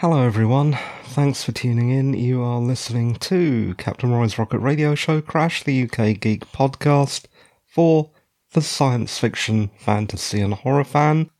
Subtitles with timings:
[0.00, 0.78] Hello, everyone.
[1.06, 2.14] Thanks for tuning in.
[2.14, 7.24] You are listening to Captain Roy's Rocket Radio Show Crash, the UK Geek podcast
[7.66, 8.12] for
[8.52, 11.30] the science fiction, fantasy, and horror fan.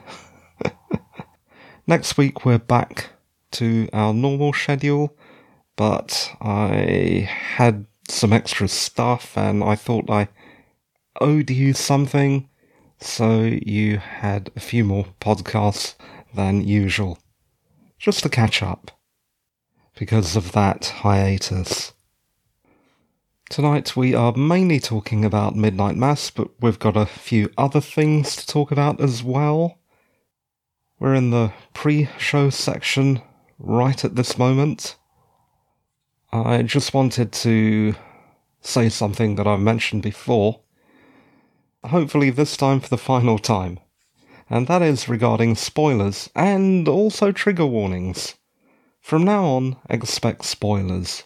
[1.87, 3.09] Next week we're back
[3.51, 5.15] to our normal schedule,
[5.75, 10.27] but I had some extra stuff and I thought I
[11.21, 12.49] owed you something,
[12.99, 15.93] so you had a few more podcasts
[16.33, 17.19] than usual.
[17.99, 18.91] Just to catch up
[19.95, 21.93] because of that hiatus.
[23.49, 28.35] Tonight we are mainly talking about Midnight Mass, but we've got a few other things
[28.35, 29.77] to talk about as well.
[30.99, 33.21] We're in the pre show section
[33.57, 34.97] right at this moment.
[36.33, 37.95] I just wanted to
[38.61, 40.61] say something that I've mentioned before,
[41.83, 43.79] hopefully this time for the final time,
[44.49, 48.35] and that is regarding spoilers and also trigger warnings.
[49.05, 51.25] From now on, expect spoilers,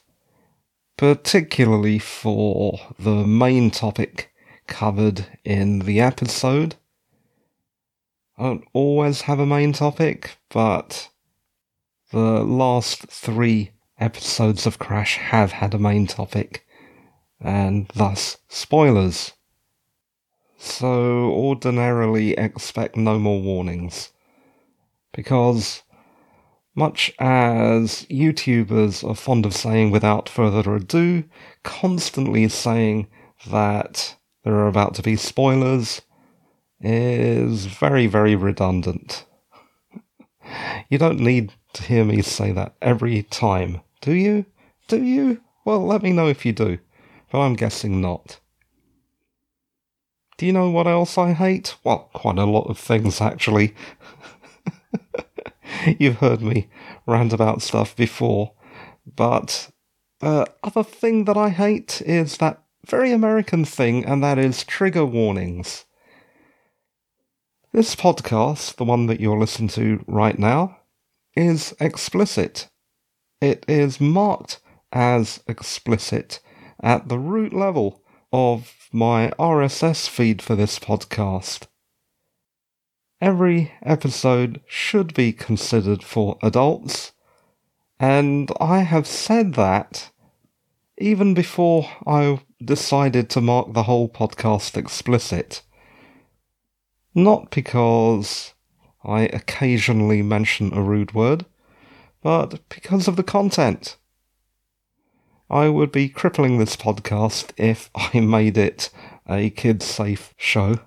[0.98, 4.34] particularly for the main topic
[4.68, 6.76] covered in the episode.
[8.38, 11.08] I don't always have a main topic, but
[12.12, 16.68] the last three episodes of Crash have had a main topic,
[17.40, 19.32] and thus spoilers.
[20.58, 24.12] So ordinarily expect no more warnings.
[25.14, 25.84] Because
[26.76, 31.24] much as YouTubers are fond of saying without further ado,
[31.64, 33.08] constantly saying
[33.48, 36.02] that there are about to be spoilers
[36.82, 39.26] is very, very redundant.
[40.90, 44.46] you don't need to hear me say that every time, do you?
[44.88, 45.42] Do you?
[45.66, 46.80] Well, let me know if you do,
[47.32, 48.40] but I'm guessing not.
[50.38, 51.76] Do you know what else I hate?
[51.84, 53.76] Well, quite a lot of things, actually.
[56.00, 56.70] You've heard me
[57.06, 58.54] rant about stuff before.
[59.06, 59.72] But
[60.22, 65.06] uh, other thing that I hate is that very American thing, and that is trigger
[65.06, 65.86] warnings.
[67.72, 70.80] This podcast, the one that you're listening to right now,
[71.36, 72.68] is explicit.
[73.42, 74.60] It is marked
[74.92, 76.40] as explicit
[76.82, 78.02] at the root level
[78.34, 81.68] of my RSS feed for this podcast.
[83.22, 87.12] Every episode should be considered for adults,
[88.00, 90.10] and I have said that
[90.98, 95.64] even before I decided to mark the whole podcast explicit.
[97.14, 98.54] Not because
[99.04, 101.46] I occasionally mention a rude word,
[102.22, 103.98] but because of the content.
[105.50, 108.90] I would be crippling this podcast if I made it
[109.28, 110.80] a kid safe show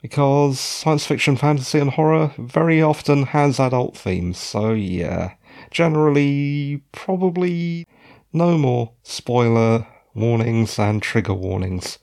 [0.00, 5.34] because science fiction, fantasy, and horror very often has adult themes, so yeah.
[5.70, 7.86] Generally, probably
[8.32, 11.98] no more spoiler warnings and trigger warnings.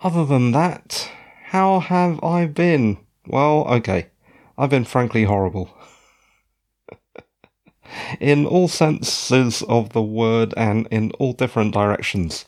[0.00, 1.10] Other than that,
[1.46, 2.98] how have I been?
[3.26, 4.08] Well, okay,
[4.56, 5.70] I've been frankly horrible.
[8.20, 12.46] in all senses of the word and in all different directions.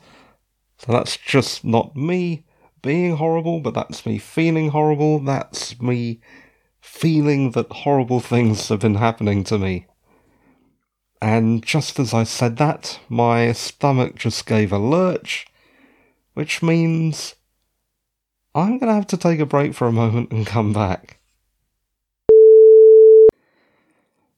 [0.78, 2.44] So that's just not me
[2.82, 5.18] being horrible, but that's me feeling horrible.
[5.20, 6.20] That's me
[6.80, 9.86] feeling that horrible things have been happening to me.
[11.20, 15.46] And just as I said that, my stomach just gave a lurch,
[16.34, 17.34] which means
[18.54, 21.18] I'm going to have to take a break for a moment and come back.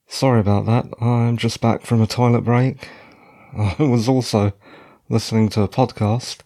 [0.07, 2.89] Sorry about that, I'm just back from a toilet break.
[3.57, 4.53] I was also
[5.09, 6.39] listening to a podcast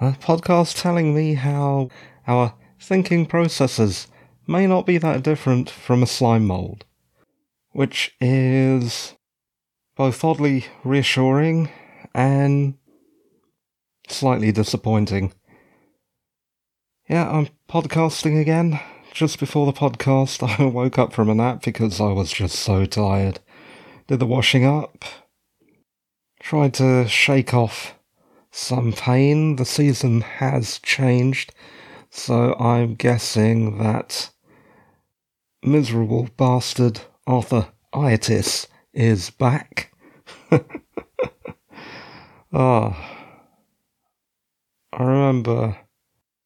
[0.00, 1.90] a podcast telling me how
[2.26, 4.06] our thinking processes
[4.46, 6.86] may not be that different from a slime mold,
[7.72, 9.14] which is
[9.96, 11.68] both oddly reassuring
[12.14, 12.78] and
[14.08, 15.34] slightly disappointing.
[17.06, 18.80] Yeah, I'm podcasting again.
[19.12, 22.86] Just before the podcast, I woke up from a nap because I was just so
[22.86, 23.40] tired.
[24.06, 25.04] Did the washing up,
[26.40, 27.99] tried to shake off
[28.50, 29.56] some pain.
[29.56, 31.54] The season has changed,
[32.10, 34.30] so I'm guessing that
[35.62, 39.92] miserable bastard Arthur Itis is back.
[42.52, 43.16] Ah.
[44.92, 45.78] I remember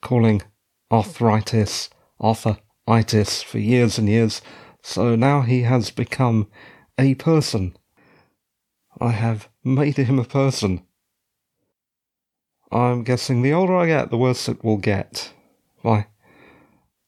[0.03, 0.43] calling
[0.93, 1.89] arthritis
[2.21, 4.43] Arthur arthritis for years and years,
[4.83, 6.49] so now he has become
[6.99, 7.75] a person.
[9.01, 10.83] I have made him a person.
[12.73, 15.33] I'm guessing the older I get, the worse it will get.
[15.83, 16.07] My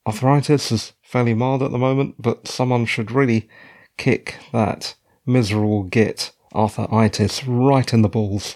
[0.05, 3.49] arthritis is fairly mild at the moment, but someone should really
[3.97, 4.95] kick that
[5.25, 8.55] miserable git arthritis right in the balls.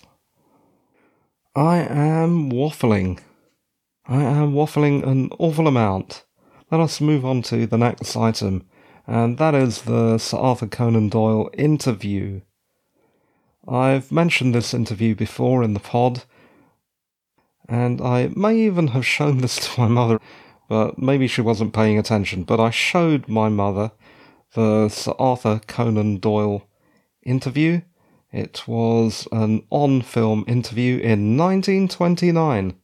[1.56, 3.20] I am waffling.
[4.06, 6.24] I am waffling an awful amount.
[6.72, 8.66] Let us move on to the next item,
[9.06, 12.42] and that is the Sir Arthur Conan Doyle interview.
[13.68, 16.24] I've mentioned this interview before in the pod,
[17.72, 20.20] and I may even have shown this to my mother,
[20.68, 22.44] but maybe she wasn't paying attention.
[22.44, 23.92] But I showed my mother
[24.54, 26.68] the Sir Arthur Conan Doyle
[27.24, 27.82] interview,
[28.34, 32.76] it was an on film interview in 1929.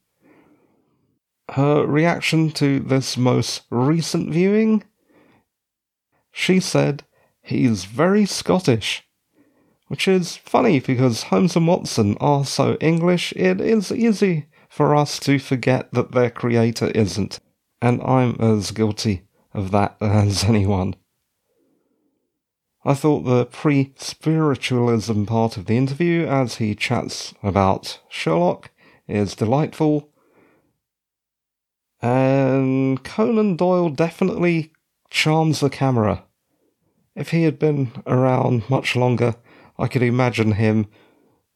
[1.51, 4.83] Her reaction to this most recent viewing?
[6.31, 7.03] She said,
[7.41, 9.03] He's very Scottish.
[9.87, 14.47] Which is funny because Holmes and Watson are so English, it is easy
[14.77, 17.39] for us to forget that their creator isn't.
[17.81, 20.95] And I'm as guilty of that as anyone.
[22.85, 28.69] I thought the pre spiritualism part of the interview, as he chats about Sherlock,
[29.07, 30.12] is delightful.
[32.00, 34.73] And Conan Doyle definitely
[35.09, 36.23] charms the camera.
[37.15, 39.38] If he had been around much longer,
[39.80, 40.85] I could imagine him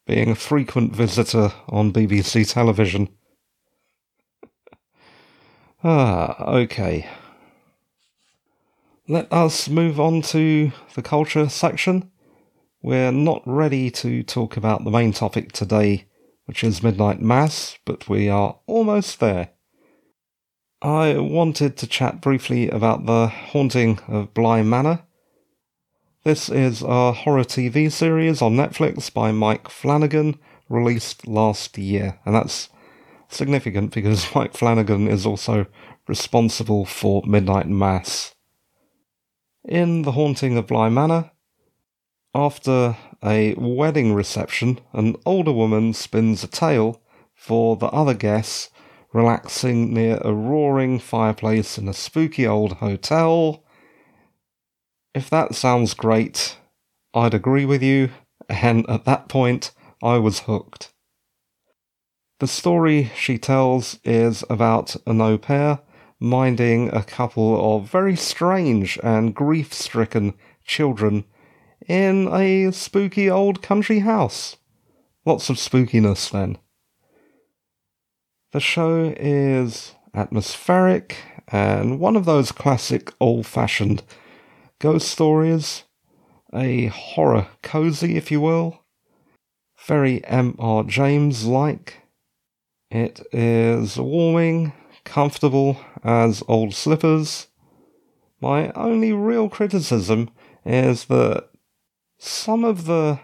[0.06, 3.10] being a frequent visitor on BBC television.
[5.84, 7.08] ah, okay.
[9.08, 12.12] Let us move on to the culture section.
[12.82, 16.06] We're not ready to talk about the main topic today,
[16.46, 19.50] which is Midnight Mass, but we are almost there.
[20.82, 25.04] I wanted to chat briefly about the haunting of Bly Manor.
[26.24, 30.38] This is a horror TV series on Netflix by Mike Flanagan,
[30.70, 32.70] released last year, and that's
[33.28, 35.66] significant because Mike Flanagan is also
[36.08, 38.36] responsible for Midnight Mass.
[39.68, 41.32] In The Haunting of Bly Manor,
[42.36, 47.02] after a wedding reception, an older woman spins a tale
[47.34, 48.70] for the other guests
[49.12, 53.64] relaxing near a roaring fireplace in a spooky old hotel.
[55.14, 56.58] If that sounds great,
[57.14, 58.12] I'd agree with you,
[58.48, 59.72] and at that point,
[60.02, 60.94] I was hooked.
[62.40, 65.80] The story she tells is about an au pair
[66.20, 71.26] minding a couple of very strange and grief stricken children
[71.88, 74.58] in a spooky old country house.
[75.26, 76.58] Lots of spookiness then.
[78.54, 81.18] The show is atmospheric
[81.48, 84.04] and one of those classic old fashioned
[84.82, 85.84] ghost stories,
[86.52, 88.84] a horror cozy, if you will.
[89.86, 90.84] Very M.R.
[90.84, 92.02] James like.
[92.90, 94.74] It is warming
[95.04, 97.48] comfortable as old slippers.
[98.42, 100.32] My only real criticism
[100.66, 101.50] is that
[102.18, 103.20] some of the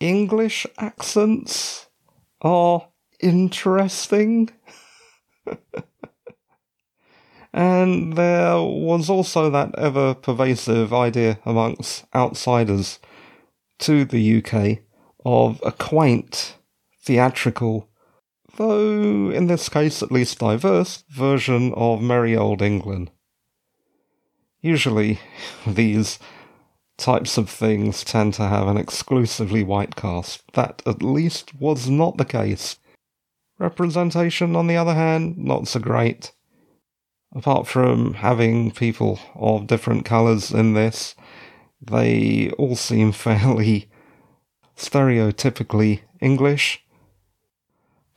[0.00, 1.88] English accents
[2.40, 2.88] are
[3.20, 4.48] interesting.
[7.52, 12.98] and there was also that ever pervasive idea amongst outsiders
[13.78, 14.78] to the UK
[15.24, 16.56] of a quaint,
[17.02, 17.88] theatrical
[18.56, 23.10] though in this case at least diverse, version of Merry Old England.
[24.60, 25.18] Usually,
[25.66, 26.18] these
[26.98, 30.42] types of things tend to have an exclusively white cast.
[30.52, 32.76] That at least was not the case.
[33.58, 36.32] Representation, on the other hand, not so great.
[37.34, 41.14] Apart from having people of different colours in this,
[41.80, 43.88] they all seem fairly
[44.76, 46.82] stereotypically English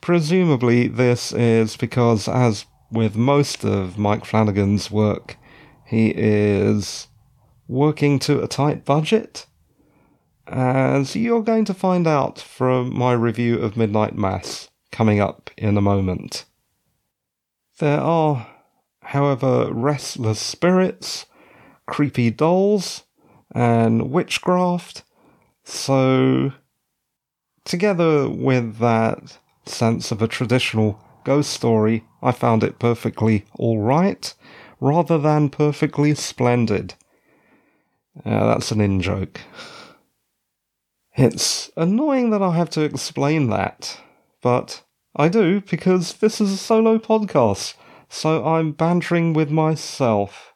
[0.06, 5.36] Presumably, this is because, as with most of Mike Flanagan's work,
[5.84, 7.08] he is
[7.66, 9.46] working to a tight budget.
[10.46, 15.76] As you're going to find out from my review of Midnight Mass coming up in
[15.76, 16.44] a moment.
[17.80, 18.46] There are,
[19.06, 21.26] however, restless spirits,
[21.86, 23.04] creepy dolls,
[23.54, 25.02] and witchcraft,
[25.64, 26.52] so
[27.64, 34.32] together with that, sense of a traditional ghost story, I found it perfectly alright,
[34.80, 36.94] rather than perfectly splendid.
[38.24, 39.40] Uh, that's an in joke.
[41.16, 43.98] It's annoying that I have to explain that,
[44.42, 44.82] but
[45.16, 47.74] I do because this is a solo podcast,
[48.08, 50.54] so I'm bantering with myself.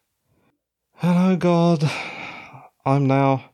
[1.02, 1.90] Oh god,
[2.84, 3.50] I'm now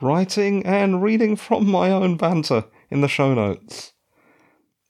[0.00, 3.92] writing and reading from my own banter in the show notes.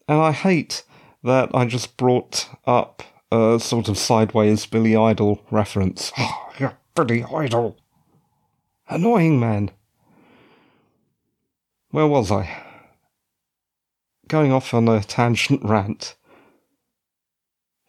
[0.08, 0.84] And I hate
[1.22, 6.12] that I just brought up a sort of sideways Billy Idol reference.
[6.18, 7.76] Oh, you're Billy Idol.
[8.88, 9.70] Annoying man.
[11.90, 12.62] Where was I?
[14.28, 16.14] Going off on a tangent rant.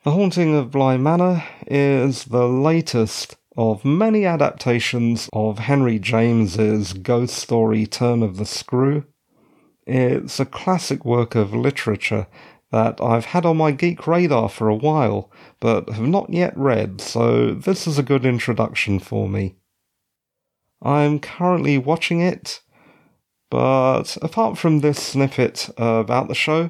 [0.07, 7.35] The Haunting of Bly Manor is the latest of many adaptations of Henry James's ghost
[7.35, 9.03] story Turn of the Screw.
[9.85, 12.27] It's a classic work of literature
[12.71, 17.01] that I've had on my geek radar for a while, but have not yet read,
[17.01, 19.57] so this is a good introduction for me.
[20.81, 22.61] I'm currently watching it,
[23.49, 26.69] but apart from this snippet about the show,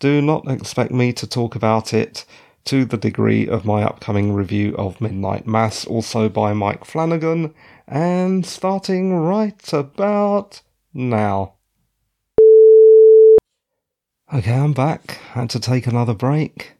[0.00, 2.24] do not expect me to talk about it
[2.64, 7.54] to the degree of my upcoming review of Midnight Mass, also by Mike Flanagan,
[7.86, 10.62] and starting right about
[10.94, 11.54] now.
[14.32, 15.18] Okay, I'm back.
[15.32, 16.72] Had to take another break.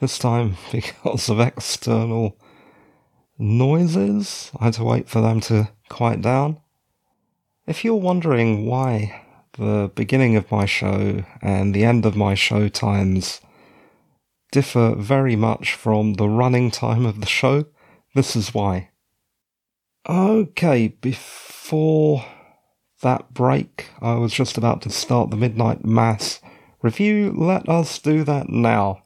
[0.00, 2.38] This time because of external
[3.38, 4.50] noises.
[4.58, 6.60] I had to wait for them to quiet down.
[7.66, 9.25] If you're wondering why
[9.58, 13.40] the beginning of my show and the end of my show times
[14.52, 17.64] differ very much from the running time of the show,
[18.14, 18.90] this is why.
[20.08, 22.24] Okay, before
[23.02, 26.40] that break, I was just about to start the Midnight Mass
[26.86, 29.02] review, let us do that now.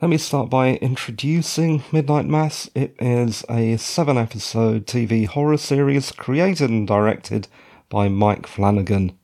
[0.00, 2.70] Let me start by introducing Midnight Mass.
[2.72, 7.48] It is a seven episode TV horror series created and directed
[7.88, 9.17] by Mike Flanagan,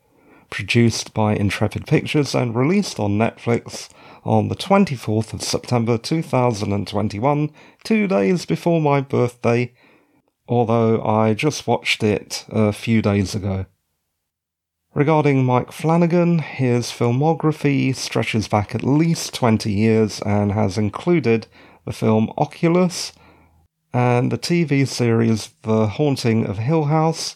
[0.55, 3.89] produced by Intrepid Pictures and released on Netflix
[4.23, 7.51] on the 24th of September 2021,
[7.83, 9.75] two days before my birthday,
[10.47, 13.67] although I just watched it a few days ago.
[14.95, 21.49] Regarding Mike Flanagan, his filmography stretches back at least 20 years and has included
[21.85, 23.13] the film Oculus
[23.93, 27.35] and the TV series The Haunting of Hill House,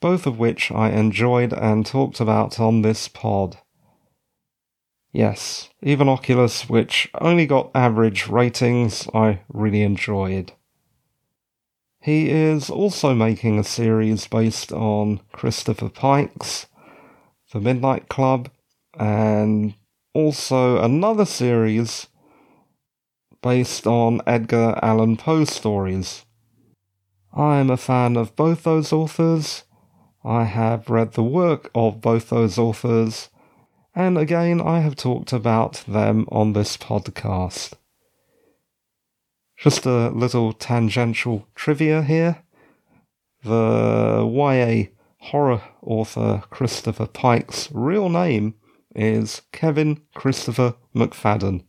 [0.00, 3.58] both of which I enjoyed and talked about on this pod.
[5.12, 10.52] Yes, even Oculus, which only got average ratings, I really enjoyed.
[12.00, 16.66] He is also making a series based on Christopher Pike's
[17.52, 18.50] The Midnight Club
[18.98, 19.74] and
[20.14, 22.06] also another series
[23.42, 26.24] based on Edgar Allan Poe stories.
[27.34, 29.64] I am a fan of both those authors.
[30.24, 33.30] I have read the work of both those authors,
[33.94, 37.72] and again, I have talked about them on this podcast.
[39.56, 42.42] Just a little tangential trivia here.
[43.42, 48.54] The YA horror author Christopher Pike's real name
[48.94, 51.64] is Kevin Christopher McFadden.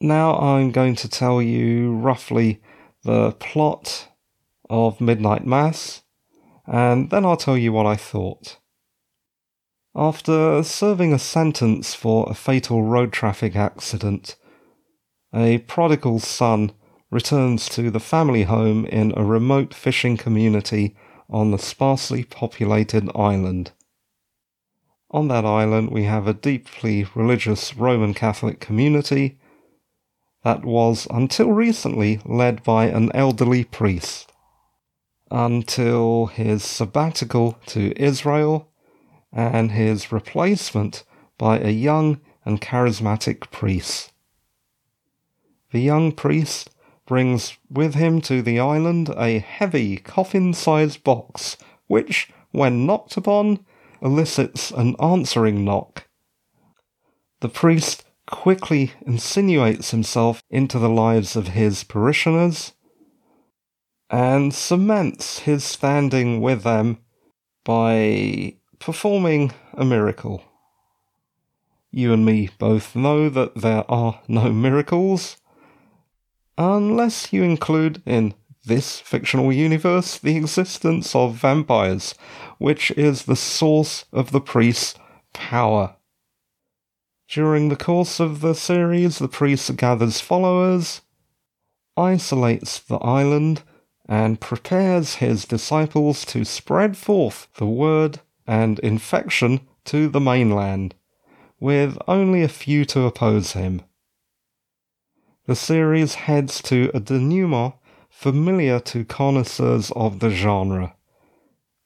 [0.00, 2.62] Now I'm going to tell you roughly
[3.04, 4.08] the plot
[4.70, 6.02] of Midnight Mass,
[6.70, 8.58] and then I'll tell you what I thought.
[9.96, 14.36] After serving a sentence for a fatal road traffic accident,
[15.34, 16.72] a prodigal son
[17.10, 20.94] returns to the family home in a remote fishing community
[21.30, 23.72] on the sparsely populated island.
[25.10, 29.38] On that island, we have a deeply religious Roman Catholic community
[30.44, 34.27] that was until recently led by an elderly priest.
[35.30, 38.68] Until his sabbatical to Israel
[39.32, 41.04] and his replacement
[41.36, 44.12] by a young and charismatic priest.
[45.70, 46.70] The young priest
[47.06, 51.56] brings with him to the island a heavy coffin sized box,
[51.86, 53.64] which, when knocked upon,
[54.00, 56.08] elicits an answering knock.
[57.40, 62.72] The priest quickly insinuates himself into the lives of his parishioners
[64.10, 66.98] and cements his standing with them
[67.64, 70.42] by performing a miracle.
[71.90, 75.36] You and me both know that there are no miracles
[76.56, 78.34] unless you include in
[78.64, 82.14] this fictional universe the existence of vampires,
[82.58, 84.98] which is the source of the priest's
[85.32, 85.96] power.
[87.28, 91.02] During the course of the series, the priest gathers followers,
[91.96, 93.62] isolates the island,
[94.08, 100.94] and prepares his disciples to spread forth the word and infection to the mainland,
[101.60, 103.82] with only a few to oppose him.
[105.46, 107.74] The series heads to a denouement
[108.08, 110.94] familiar to connoisseurs of the genre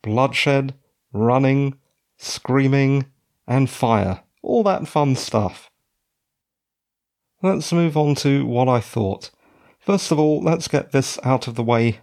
[0.02, 0.75] bloodshed,
[1.12, 1.79] running,
[2.17, 3.07] screaming,
[3.47, 4.21] and fire.
[4.43, 5.71] All that fun stuff.
[7.41, 9.31] Let's move on to what I thought.
[9.79, 12.00] First of all, let's get this out of the way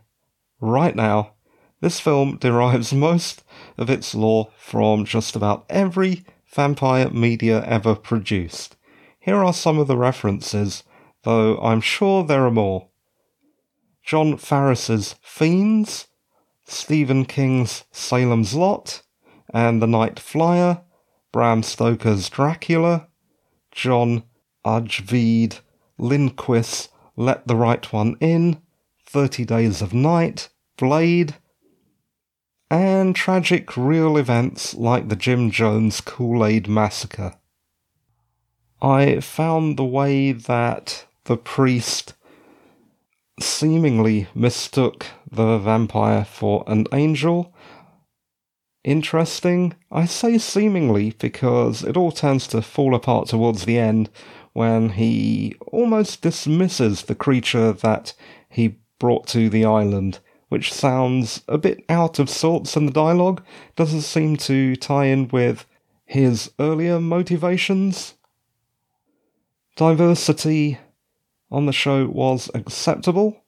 [0.60, 1.34] right now.
[1.82, 3.44] This film derives most
[3.78, 8.76] of its lore from just about every vampire media ever produced.
[9.20, 10.84] Here are some of the references,
[11.24, 12.90] though I'm sure there are more.
[14.04, 16.08] John Farris's Fiends,
[16.66, 19.04] Stephen King's Salem's Lot,
[19.54, 20.82] and The Night Flyer,
[21.32, 23.08] Bram Stoker's Dracula,
[23.72, 24.24] John
[24.66, 25.60] Ajvide
[26.00, 28.62] Lindqvist's Let the Right One In,
[29.12, 31.34] Thirty Days of Night, Blade,
[32.70, 37.34] and tragic real events like the Jim Jones Kool Aid Massacre.
[38.84, 42.14] I found the way that the priest
[43.40, 47.52] seemingly mistook the vampire for an angel.
[48.84, 49.74] Interesting.
[49.92, 54.12] I say seemingly because it all tends to fall apart towards the end
[54.54, 58.14] when he almost dismisses the creature that
[58.48, 63.44] he brought to the island, which sounds a bit out of sorts in the dialogue,
[63.76, 65.66] doesn't seem to tie in with
[66.06, 68.16] his earlier motivations.
[69.76, 70.80] Diversity
[71.52, 73.42] on the show was acceptable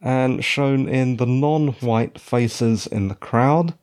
[0.00, 3.74] and shown in the non white faces in the crowd,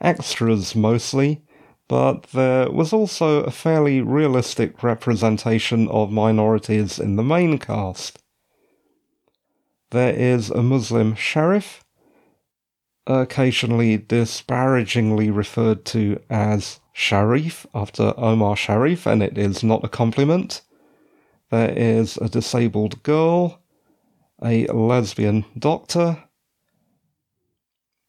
[0.00, 1.42] extras mostly,
[1.88, 8.18] but there was also a fairly realistic representation of minorities in the main cast.
[9.90, 11.84] There is a Muslim sheriff,
[13.06, 20.62] occasionally disparagingly referred to as Sharif after Omar Sharif, and it is not a compliment.
[21.50, 23.62] There is a disabled girl,
[24.42, 26.24] a lesbian doctor,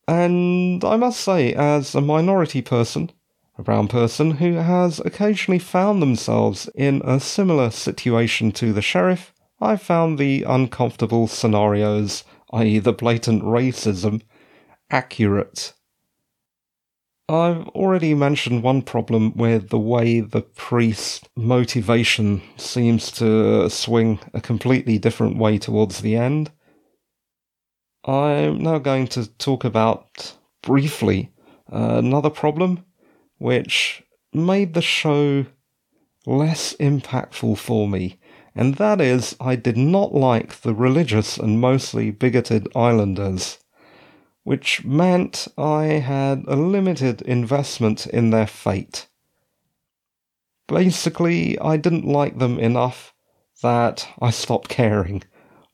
[0.10, 3.12] and I must say, as a minority person,
[3.60, 9.32] a brown person who has occasionally found themselves in a similar situation to the sheriff,
[9.62, 14.22] I found the uncomfortable scenarios, i.e., the blatant racism,
[14.90, 15.74] accurate.
[17.28, 24.42] I've already mentioned one problem with the way the priest's motivation seems to swing a
[24.42, 26.52] completely different way towards the end.
[28.04, 31.32] I'm now going to talk about briefly
[31.68, 32.86] another problem
[33.38, 35.46] which made the show
[36.26, 38.19] less impactful for me,
[38.56, 43.60] and that is I did not like the religious and mostly bigoted islanders,
[44.44, 49.08] which meant I had a limited investment in their fate.
[50.68, 53.14] Basically, I didn't like them enough
[53.62, 55.24] that I stopped caring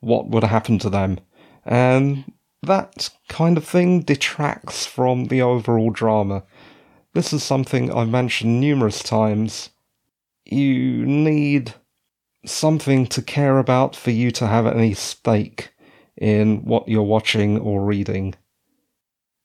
[0.00, 1.18] what would happen to them,
[1.64, 6.42] and that kind of thing detracts from the overall drama
[7.16, 9.70] this is something I've mentioned numerous times.
[10.44, 11.72] You need
[12.46, 15.70] something to care about for you to have any stake
[16.16, 18.34] in what you're watching or reading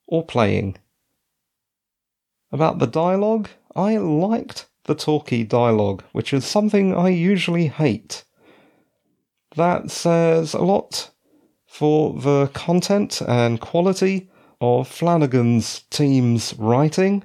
[0.08, 0.78] or playing.
[2.52, 8.24] About the dialogue, I liked the talky dialogue, which is something I usually hate.
[9.56, 11.12] That says a lot
[11.66, 17.24] for the content and quality of Flanagan's team's writing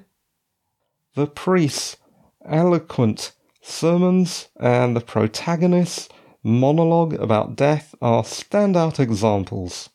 [1.15, 1.97] the priest's
[2.45, 3.33] eloquent
[3.67, 6.09] sermons and the protagonist's
[6.43, 9.89] monologue about death are standout examples.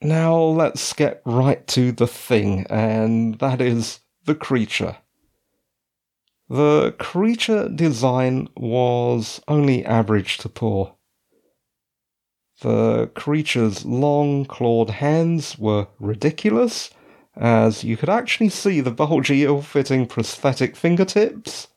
[0.00, 4.96] Now let's get right to the thing, and that is the creature.
[6.48, 10.94] The creature design was only average to poor.
[12.60, 16.90] The creature's long clawed hands were ridiculous,
[17.34, 21.68] as you could actually see the bulgy, ill fitting prosthetic fingertips.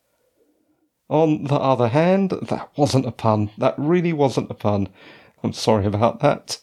[1.09, 3.49] On the other hand, that wasn't a pun.
[3.57, 4.89] That really wasn't a pun.
[5.43, 6.59] I'm sorry about that.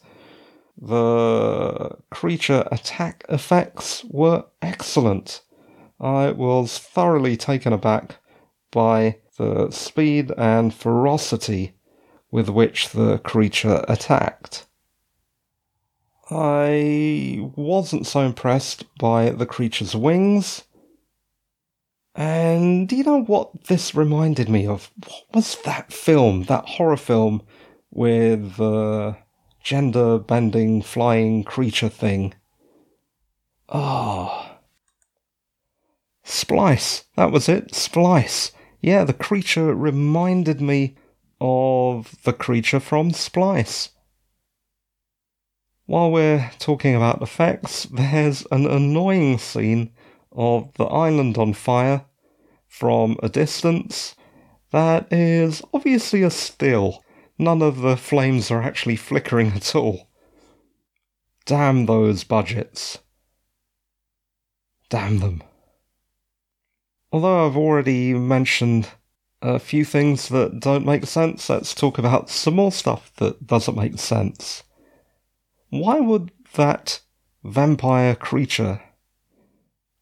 [0.79, 5.41] The creature attack effects were excellent.
[5.99, 8.17] I was thoroughly taken aback
[8.71, 11.73] by the speed and ferocity
[12.31, 14.65] with which the creature attacked.
[16.29, 20.63] I wasn't so impressed by the creature's wings.
[22.17, 24.91] And do you know what this reminded me of?
[25.05, 27.43] What was that film, that horror film
[27.91, 29.13] with uh,
[29.61, 32.33] gender bending flying creature thing.
[33.69, 33.77] Ah.
[33.77, 34.57] Oh.
[36.23, 37.05] Splice.
[37.15, 37.75] That was it.
[37.75, 38.51] Splice.
[38.81, 40.95] Yeah, the creature reminded me
[41.39, 43.89] of the creature from Splice.
[45.85, 49.91] While we're talking about effects, there's an annoying scene
[50.37, 52.05] of the island on fire
[52.67, 54.15] from a distance
[54.71, 57.03] that is obviously a still.
[57.39, 60.07] None of the flames are actually flickering at all.
[61.45, 62.99] Damn those budgets.
[64.89, 65.43] Damn them.
[67.11, 68.89] Although I've already mentioned
[69.41, 73.77] a few things that don't make sense, let's talk about some more stuff that doesn't
[73.77, 74.63] make sense.
[75.69, 77.01] Why would that
[77.43, 78.81] vampire creature,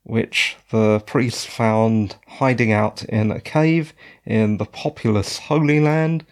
[0.05, 3.91] which the priest found hiding out in a cave
[4.23, 6.23] in the populous Holy Land,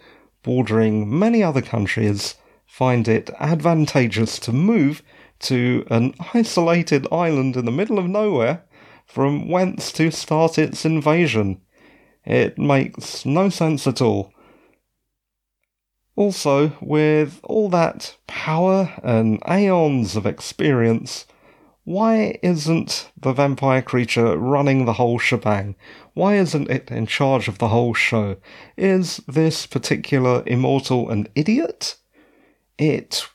[0.44, 5.02] bordering many other countries, find it advantageous to move
[5.40, 8.62] to an isolated island in the middle of nowhere
[9.06, 11.60] from whence to start its invasion.
[12.24, 14.32] It makes no sense at all.
[16.14, 21.26] Also, with all that power and aeons of experience,
[21.84, 25.76] why isn't the vampire creature running the whole shebang?
[26.14, 28.36] Why isn't it in charge of the whole show?
[28.76, 31.96] Is this particular immortal an idiot?
[32.78, 33.28] It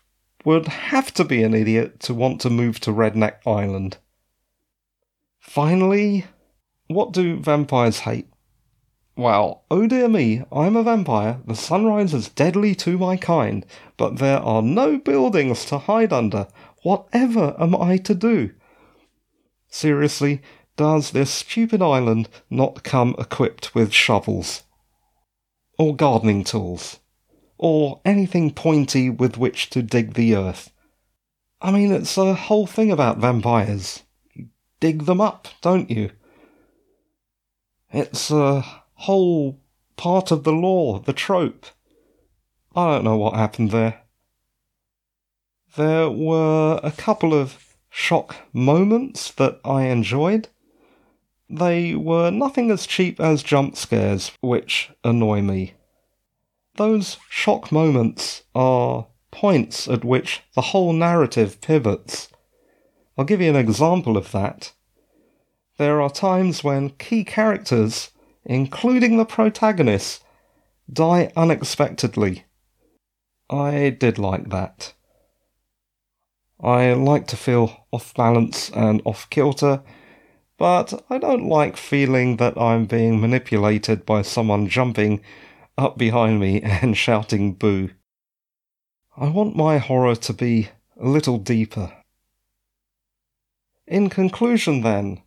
[0.46, 3.98] would have to be an idiot to want to move to Redneck Island.
[5.40, 6.26] Finally,
[6.88, 8.28] what do vampires hate?
[9.20, 13.66] Well, oh dear me, I'm a vampire, the sun is deadly to my kind,
[13.98, 16.48] but there are no buildings to hide under.
[16.84, 18.52] Whatever am I to do?
[19.68, 20.42] Seriously,
[20.78, 24.64] does this stupid island not come equipped with shovels?
[25.78, 27.00] Or gardening tools?
[27.58, 30.72] Or anything pointy with which to dig the earth?
[31.62, 34.04] I mean, it's a whole thing about vampires.
[34.34, 34.48] You
[34.80, 36.12] dig them up, don't you?
[37.92, 38.64] It's a
[38.94, 39.60] whole
[39.98, 41.66] part of the law, the trope.
[42.76, 44.02] I don't know what happened there.
[45.76, 50.48] There were a couple of shock moments that I enjoyed.
[51.50, 55.74] They were nothing as cheap as jump scares, which annoy me.
[56.76, 62.30] Those shock moments are points at which the whole narrative pivots
[63.20, 64.72] I'll give you an example of that.
[65.76, 68.12] There are times when key characters,
[68.46, 70.24] including the protagonist,
[70.90, 72.46] die unexpectedly.
[73.50, 74.94] I did like that.
[76.62, 79.82] I like to feel off balance and off kilter,
[80.58, 85.22] but I don't like feeling that I'm being manipulated by someone jumping
[85.78, 87.92] up behind me and shouting boo.
[89.16, 90.70] I want my horror to be
[91.00, 91.94] a little deeper.
[93.88, 95.22] In conclusion, then,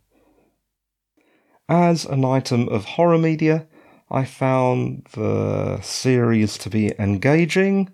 [1.67, 3.67] as an item of horror media,
[4.09, 7.89] I found the series to be engaging,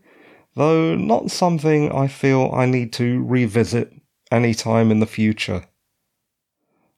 [0.55, 3.93] though not something I feel I need to revisit
[4.31, 5.65] any time in the future.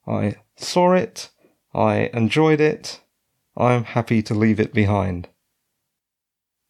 [0.07, 1.29] I saw it,
[1.73, 3.01] I enjoyed it,
[3.55, 5.29] I'm happy to leave it behind.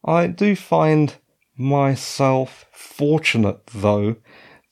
[0.03, 1.15] I do find
[1.57, 4.15] myself fortunate, though,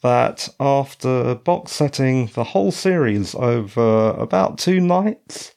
[0.02, 5.54] that after box setting the whole series over about two nights,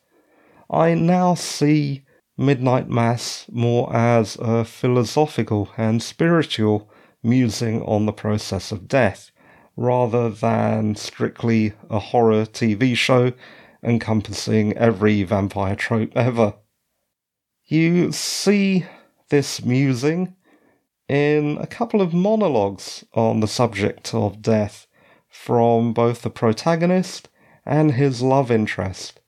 [0.70, 2.04] I now see
[2.36, 6.90] Midnight Mass more as a philosophical and spiritual
[7.22, 9.30] musing on the process of death,
[9.76, 13.32] rather than strictly a horror TV show
[13.82, 16.54] encompassing every vampire trope ever.
[17.66, 18.86] You see
[19.28, 20.34] this musing
[21.08, 24.86] in a couple of monologues on the subject of death
[25.28, 27.28] from both the protagonist
[27.64, 29.20] and his love interest.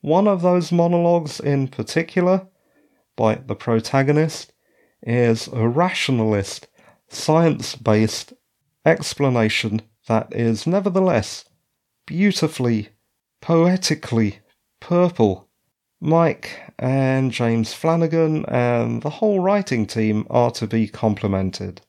[0.00, 2.46] One of those monologues in particular,
[3.16, 4.52] by the protagonist,
[5.02, 6.68] is a rationalist,
[7.08, 8.32] science based
[8.86, 11.44] explanation that is nevertheless
[12.06, 12.88] beautifully,
[13.40, 14.40] poetically
[14.80, 15.48] purple
[16.00, 21.82] Mike and James Flanagan and the whole writing team are to be complimented.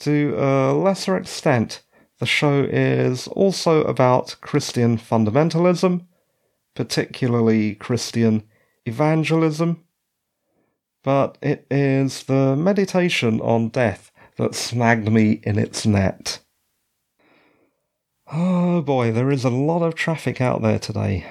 [0.00, 1.82] To a lesser extent,
[2.18, 6.06] the show is also about Christian fundamentalism,
[6.74, 8.44] particularly Christian
[8.86, 9.84] evangelism,
[11.02, 16.40] but it is the meditation on death that snagged me in its net.
[18.32, 21.26] Oh boy, there is a lot of traffic out there today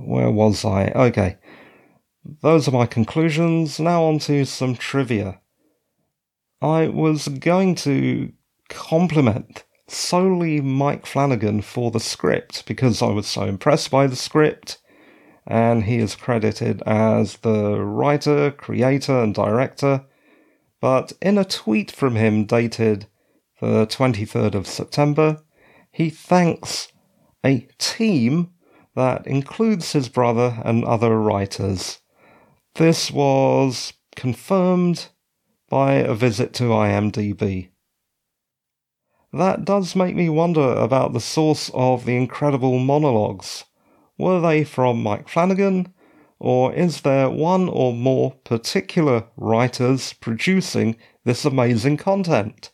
[0.00, 0.88] where was I?
[0.94, 1.36] Okay.
[2.42, 3.78] Those are my conclusions.
[3.80, 5.40] Now on to some trivia.
[6.60, 8.32] I was going to
[8.68, 14.78] compliment solely Mike Flanagan for the script because I was so impressed by the script,
[15.46, 20.04] and he is credited as the writer, creator, and director.
[20.80, 23.06] But in a tweet from him dated
[23.60, 25.42] the 23rd of September,
[25.90, 26.88] he thanks
[27.44, 28.50] a team
[28.94, 32.00] that includes his brother and other writers.
[32.74, 35.08] This was confirmed
[35.68, 37.70] by a visit to IMDb.
[39.36, 43.64] That does make me wonder about the source of the incredible monologues.
[44.16, 45.92] Were they from Mike Flanagan,
[46.38, 52.72] or is there one or more particular writers producing this amazing content?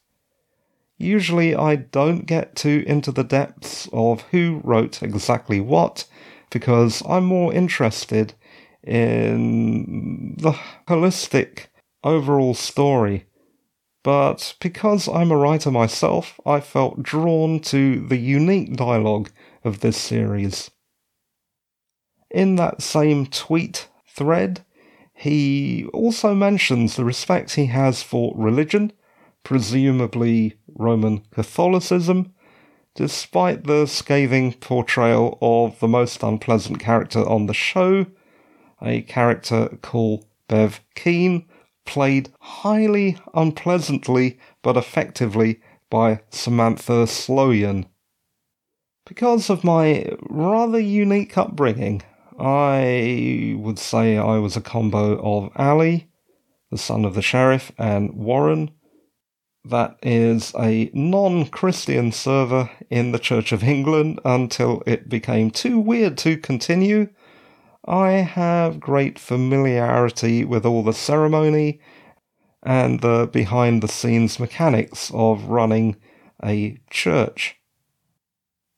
[0.99, 6.05] Usually, I don't get too into the depths of who wrote exactly what
[6.51, 8.35] because I'm more interested
[8.85, 10.53] in the
[10.87, 11.67] holistic
[12.05, 13.27] overall story.
[14.03, 19.31] But because I'm a writer myself, I felt drawn to the unique dialogue
[19.65, 20.71] of this series.
[22.31, 24.65] In that same tweet thread,
[25.15, 28.93] he also mentions the respect he has for religion
[29.45, 32.33] presumably Roman Catholicism,
[32.95, 38.07] despite the scathing portrayal of the most unpleasant character on the show,
[38.81, 41.47] a character called Bev Keane,
[41.85, 47.87] played highly unpleasantly but effectively by Samantha Sloyan.
[49.07, 52.03] Because of my rather unique upbringing,
[52.39, 56.09] I would say I was a combo of Ali,
[56.71, 58.71] the son of the sheriff, and Warren,
[59.65, 65.79] that is a non Christian server in the Church of England until it became too
[65.79, 67.09] weird to continue.
[67.87, 71.81] I have great familiarity with all the ceremony
[72.63, 75.97] and the behind the scenes mechanics of running
[76.45, 77.57] a church.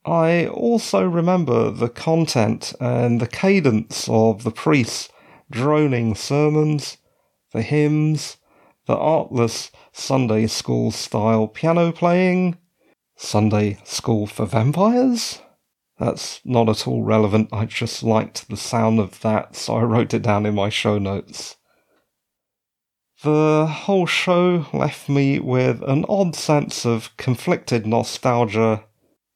[0.07, 5.09] I also remember the content and the cadence of the priests'
[5.51, 6.99] droning sermons,
[7.53, 8.39] the hymns,
[8.87, 12.59] the artless Sunday school style piano playing,
[13.17, 15.41] Sunday school for vampires.
[15.99, 17.51] That's not at all relevant.
[17.53, 20.99] I just liked the sound of that, so I wrote it down in my show
[20.99, 21.57] notes.
[23.23, 28.85] The whole show left me with an odd sense of conflicted nostalgia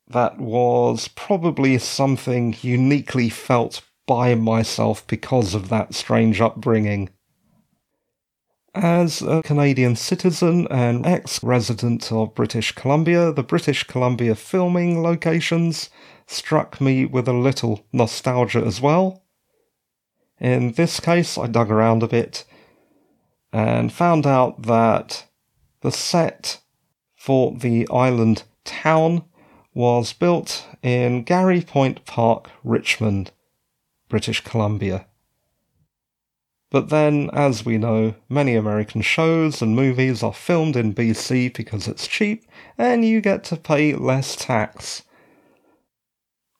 [0.08, 7.10] that was probably something uniquely felt by myself because of that strange upbringing.
[8.80, 15.90] As a Canadian citizen and ex resident of British Columbia, the British Columbia filming locations
[16.28, 19.24] struck me with a little nostalgia as well.
[20.38, 22.44] In this case, I dug around a bit
[23.52, 25.26] and found out that
[25.80, 26.60] the set
[27.16, 29.24] for the island town
[29.74, 33.32] was built in Garry Point Park, Richmond,
[34.08, 35.08] British Columbia.
[36.70, 41.88] But then, as we know, many American shows and movies are filmed in BC because
[41.88, 42.44] it's cheap
[42.76, 45.02] and you get to pay less tax.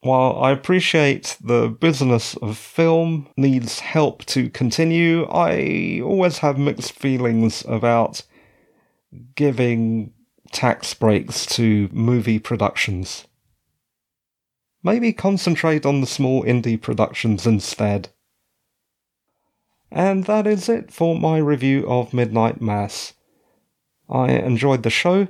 [0.01, 6.93] While I appreciate the business of film needs help to continue, I always have mixed
[6.93, 8.23] feelings about
[9.35, 10.13] giving
[10.53, 13.27] tax breaks to movie productions.
[14.83, 18.11] Maybe concentrate on the small indie productions instead.
[19.91, 23.15] And that is it for my review of Midnight Mass.
[24.09, 25.29] I enjoyed the show.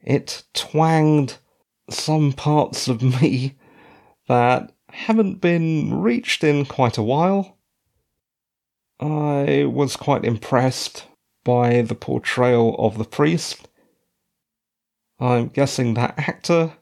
[0.00, 1.38] It twanged
[1.90, 3.56] some parts of me
[4.28, 7.58] that haven't been reached in quite a while.
[9.00, 11.06] I was quite impressed
[11.44, 13.68] by the portrayal of the priest.
[15.20, 16.72] I'm guessing that actor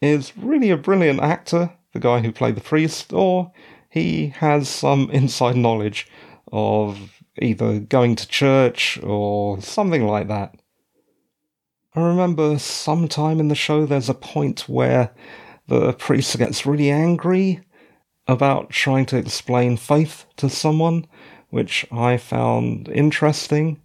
[0.00, 3.52] is really a brilliant actor, the guy who played the priest, or
[3.88, 6.06] he has some inside knowledge
[6.52, 10.54] of either going to church or something like that.
[11.94, 15.10] I remember sometime in the show there's a point where
[15.66, 17.60] the priest gets really angry
[18.26, 21.06] about trying to explain faith to someone,
[21.50, 23.80] which I found interesting.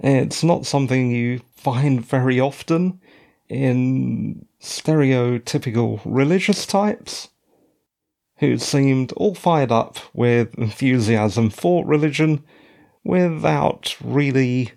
[0.00, 3.00] It's not something you find very often
[3.48, 7.28] in stereotypical religious types
[8.40, 12.44] who seemed all fired up with enthusiasm for religion
[13.04, 14.72] without really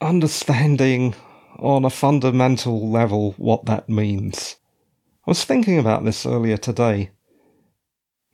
[0.00, 1.14] understanding
[1.58, 4.56] on a fundamental level what that means.
[5.26, 7.10] I was thinking about this earlier today.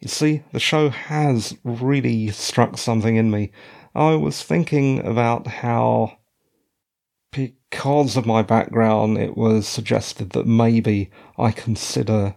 [0.00, 3.52] You see, the show has really struck something in me
[3.94, 6.18] I was thinking about how,
[7.32, 12.36] because of my background, it was suggested that maybe I consider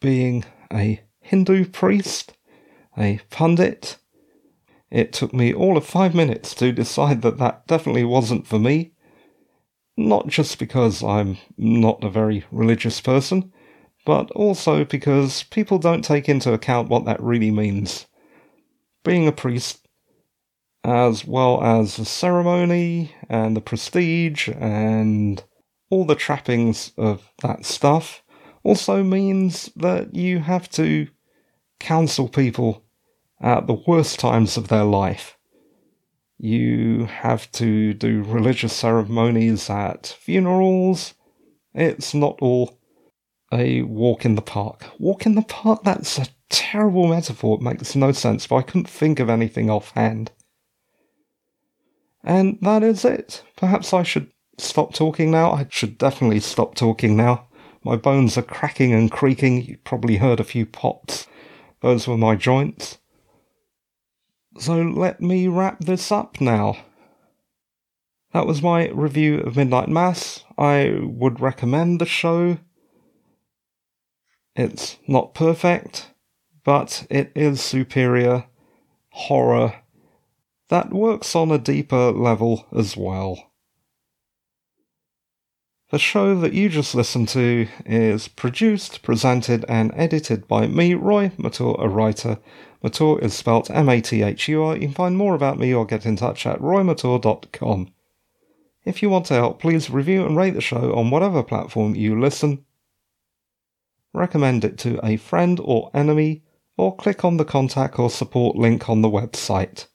[0.00, 1.00] being a
[1.32, 2.34] Hindu priest,
[2.98, 3.96] a pundit.
[4.90, 8.92] It took me all of five minutes to decide that that definitely wasn't for me.
[9.96, 13.50] Not just because I'm not a very religious person,
[14.04, 18.06] but also because people don't take into account what that really means.
[19.02, 19.88] Being a priest,
[20.84, 25.42] as well as the ceremony and the prestige and
[25.88, 28.22] all the trappings of that stuff,
[28.64, 31.08] also means that you have to
[31.82, 32.84] counsel people
[33.40, 35.36] at the worst times of their life.
[36.38, 41.14] You have to do religious ceremonies at funerals.
[41.74, 42.78] It's not all
[43.52, 44.84] a walk in the park.
[44.98, 45.82] Walk in the park?
[45.84, 47.58] That's a terrible metaphor.
[47.58, 50.32] It makes no sense, but I couldn't think of anything offhand.
[52.24, 53.42] And that is it.
[53.56, 55.52] Perhaps I should stop talking now.
[55.52, 57.48] I should definitely stop talking now.
[57.84, 59.62] My bones are cracking and creaking.
[59.62, 61.26] You probably heard a few pops.
[61.82, 62.98] Those were my joints.
[64.58, 66.76] So let me wrap this up now.
[68.32, 70.44] That was my review of Midnight Mass.
[70.56, 72.58] I would recommend the show.
[74.54, 76.12] It's not perfect,
[76.64, 78.46] but it is superior
[79.10, 79.82] horror
[80.72, 83.51] that works on a deeper level as well.
[85.92, 91.32] The show that you just listened to is produced, presented, and edited by me, Roy
[91.36, 92.38] Mathur, a writer.
[92.82, 94.74] Mathur is spelt M A T H U R.
[94.74, 97.92] You can find more about me or get in touch at roymathur.com.
[98.86, 102.18] If you want to help, please review and rate the show on whatever platform you
[102.18, 102.64] listen.
[104.14, 106.42] Recommend it to a friend or enemy,
[106.78, 109.88] or click on the contact or support link on the website.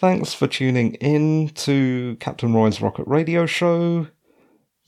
[0.00, 4.06] Thanks for tuning in to Captain Roy's Rocket Radio Show,